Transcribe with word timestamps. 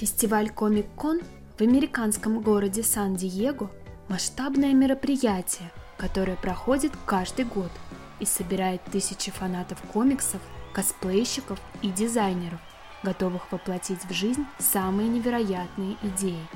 Фестиваль 0.00 0.48
Комик-Кон 0.48 1.20
в 1.58 1.60
американском 1.60 2.40
городе 2.40 2.82
Сан-Диего– 2.82 3.70
масштабное 4.08 4.72
мероприятие, 4.72 5.70
которое 5.98 6.36
проходит 6.36 6.92
каждый 7.04 7.44
год 7.44 7.70
и 8.18 8.24
собирает 8.24 8.82
тысячи 8.84 9.30
фанатов 9.30 9.78
комиксов, 9.92 10.40
косплейщиков 10.72 11.60
и 11.82 11.90
дизайнеров, 11.90 12.60
готовых 13.02 13.52
воплотить 13.52 14.02
в 14.08 14.12
жизнь 14.14 14.46
самые 14.58 15.06
невероятные 15.06 15.98
идеи. 16.02 16.46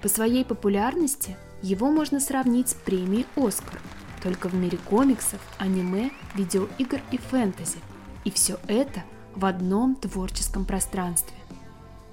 По 0.00 0.08
своей 0.08 0.42
популярности 0.42 1.36
его 1.60 1.90
можно 1.90 2.20
сравнить 2.20 2.70
с 2.70 2.74
премией 2.74 3.26
«Оскар», 3.36 3.82
только 4.22 4.48
в 4.48 4.54
мире 4.54 4.78
комиксов, 4.78 5.42
аниме, 5.58 6.10
видеоигр 6.34 7.02
и 7.10 7.18
фэнтези. 7.18 7.80
И 8.24 8.30
все 8.30 8.58
это 8.66 9.02
в 9.34 9.44
одном 9.44 9.94
творческом 9.94 10.64
пространстве. 10.64 11.36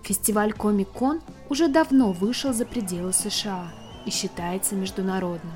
Фестиваль 0.04 0.52
Комик-Кон 0.52 1.22
уже 1.50 1.70
давно 1.70 2.12
вышел 2.12 2.52
за 2.52 2.66
пределы 2.66 3.14
США 3.14 3.72
и 4.06 4.10
считается 4.10 4.76
международным. 4.76 5.54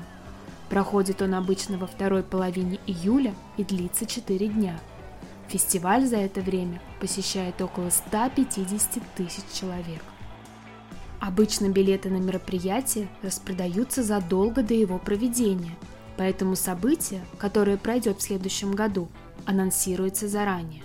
Проходит 0.70 1.20
он 1.20 1.34
обычно 1.34 1.76
во 1.76 1.86
второй 1.86 2.22
половине 2.22 2.80
июля 2.86 3.34
и 3.58 3.64
длится 3.64 4.06
4 4.06 4.48
дня. 4.48 4.80
Фестиваль 5.48 6.06
за 6.06 6.16
это 6.16 6.40
время 6.40 6.80
посещает 6.98 7.60
около 7.60 7.90
150 7.90 9.02
тысяч 9.16 9.44
человек. 9.52 10.02
Обычно 11.20 11.68
билеты 11.68 12.08
на 12.08 12.16
мероприятие 12.16 13.08
распродаются 13.22 14.02
задолго 14.02 14.62
до 14.62 14.72
его 14.72 14.98
проведения, 14.98 15.76
поэтому 16.16 16.56
событие, 16.56 17.20
которое 17.38 17.76
пройдет 17.76 18.20
в 18.20 18.22
следующем 18.22 18.72
году, 18.72 19.08
анонсируется 19.44 20.26
заранее. 20.26 20.84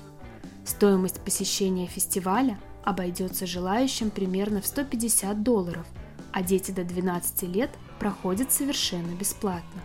Стоимость 0.66 1.22
посещения 1.22 1.88
фестиваля– 1.88 2.59
обойдется 2.84 3.46
желающим 3.46 4.10
примерно 4.10 4.62
в 4.62 4.66
150 4.66 5.44
долларов, 5.44 5.86
а 6.32 6.42
дети 6.42 6.72
до 6.72 6.84
12 6.84 7.44
лет 7.44 7.70
проходят 8.00 8.52
совершенно 8.52 9.12
бесплатно. 9.16 9.81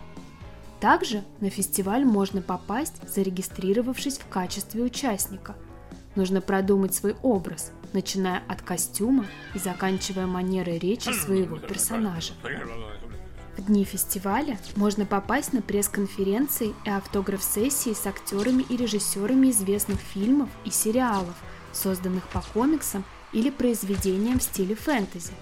Также 0.79 1.23
на 1.41 1.49
фестиваль 1.49 2.05
можно 2.05 2.41
попасть, 2.41 2.95
зарегистрировавшись 3.07 4.17
в 4.17 4.27
качестве 4.27 4.83
участника. 4.83 5.55
Нужно 6.15 6.41
продумать 6.41 6.95
свой 6.95 7.15
образ, 7.21 7.71
начиная 7.93 8.41
от 8.47 8.61
костюма 8.61 9.25
и 9.53 9.59
заканчивая 9.59 10.25
манерой 10.25 10.79
речи 10.79 11.09
своего 11.09 11.57
персонажа. 11.57 12.33
В 13.57 13.65
дни 13.65 13.83
фестиваля 13.83 14.57
можно 14.77 15.05
попасть 15.05 15.51
на 15.51 15.61
пресс-конференции 15.61 16.73
и 16.85 16.89
автограф-сессии 16.89 17.93
с 17.93 18.07
актерами 18.07 18.63
и 18.63 18.77
режиссерами 18.77 19.51
известных 19.51 19.99
фильмов 19.99 20.49
и 20.63 20.71
сериалов– 20.71 21.35
созданных 21.71 22.27
по 22.29 22.41
комиксам 22.41 23.03
или 23.31 23.49
произведениям 23.49 24.39
в 24.39 24.43
стиле 24.43 24.75
фэнтези, 24.75 25.33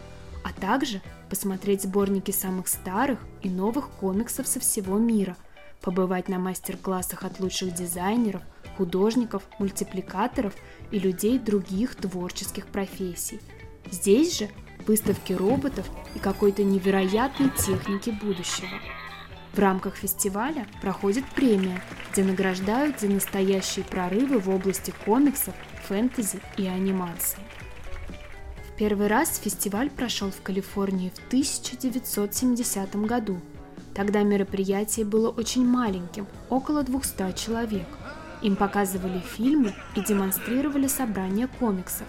а 0.43 0.53
также 0.53 1.01
посмотреть 1.29 1.83
сборники 1.83 2.31
самых 2.31 2.67
старых 2.67 3.19
и 3.41 3.49
новых 3.49 3.89
комиксов 3.89 4.47
со 4.47 4.59
всего 4.59 4.97
мира, 4.97 5.35
побывать 5.81 6.29
на 6.29 6.39
мастер-классах 6.39 7.23
от 7.23 7.39
лучших 7.39 7.73
дизайнеров, 7.73 8.41
художников, 8.77 9.43
мультипликаторов 9.59 10.53
и 10.91 10.99
людей 10.99 11.39
других 11.39 11.95
творческих 11.95 12.67
профессий. 12.67 13.39
Здесь 13.91 14.37
же 14.37 14.49
выставки 14.85 15.33
роботов 15.33 15.89
и 16.15 16.19
какой-то 16.19 16.63
невероятной 16.63 17.49
техники 17.49 18.09
будущего. 18.09 18.79
В 19.57 19.59
рамках 19.59 19.95
фестиваля 19.95 20.67
проходит 20.81 21.25
премия, 21.25 21.81
где 22.11 22.23
награждают 22.23 22.99
за 22.99 23.07
настоящие 23.07 23.83
прорывы 23.83 24.37
в 24.37 24.51
области 24.51 24.93
комиксов 25.03 25.55
фэнтези 25.87 26.39
и 26.57 26.67
анимации. 26.67 27.39
Первый 28.77 29.07
раз 29.07 29.39
фестиваль 29.39 29.89
прошел 29.89 30.29
в 30.29 30.43
Калифорнии 30.43 31.09
в 31.09 31.27
1970 31.29 32.95
году. 33.07 33.39
Тогда 33.95 34.21
мероприятие 34.21 35.07
было 35.07 35.31
очень 35.31 35.65
маленьким, 35.65 36.27
около 36.51 36.83
200 36.83 37.33
человек. 37.35 37.87
Им 38.43 38.57
показывали 38.57 39.21
фильмы 39.21 39.73
и 39.95 40.01
демонстрировали 40.01 40.85
собрания 40.85 41.47
комиксов. 41.47 42.05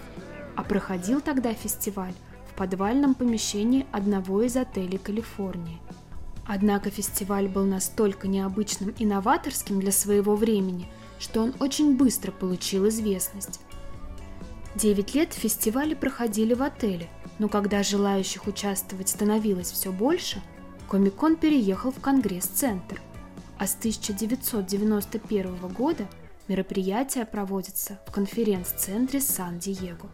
А 0.55 0.63
проходил 0.63 1.23
тогда 1.23 1.55
фестиваль 1.55 2.13
в 2.53 2.59
подвальном 2.59 3.15
помещении 3.15 3.87
одного 3.91 4.43
из 4.43 4.55
отелей 4.55 4.99
Калифорнии. 4.99 5.81
Однако 6.49 6.89
фестиваль 6.89 7.47
был 7.47 7.67
настолько 7.67 8.27
необычным 8.27 8.95
и 8.99 9.05
новаторским 9.05 9.81
для 9.81 9.93
своего 9.93 10.35
времени, 10.35 10.89
что 11.19 11.43
он 11.43 11.55
очень 11.61 11.95
быстро 11.95 12.33
получил 12.33 12.89
известность. 12.89 13.61
Девять 14.75 15.15
лет 15.15 15.35
фестивали 15.35 15.93
проходили 15.93 16.55
в 16.55 16.63
отеле, 16.63 17.11
но 17.39 17.51
когда 17.51 17.83
желающих 17.83 18.47
участвовать 18.47 19.11
становилось 19.11 19.71
все 19.71 19.93
больше, 19.93 20.43
Комикон 20.89 21.37
переехал 21.37 21.93
в 21.93 22.01
Конгресс-центр. 22.01 23.03
А 23.59 23.67
с 23.67 23.75
1991 23.75 25.57
года 25.69 26.09
мероприятие 26.49 27.27
проводится 27.27 28.01
в 28.07 28.13
конференц-центре 28.13 29.21
Сан-Диего. 29.21 30.09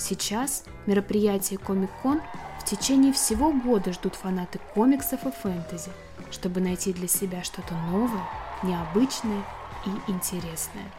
Сейчас 0.00 0.64
мероприятие 0.86 1.58
Комик-кон 1.58 2.22
в 2.58 2.64
течение 2.64 3.12
всего 3.12 3.52
года 3.52 3.92
ждут 3.92 4.14
фанаты 4.14 4.58
комиксов 4.74 5.26
и 5.26 5.30
фэнтези, 5.30 5.90
чтобы 6.30 6.60
найти 6.60 6.94
для 6.94 7.06
себя 7.06 7.44
что-то 7.44 7.74
новое, 7.74 8.26
необычное 8.62 9.44
и 9.84 10.10
интересное. 10.10 10.90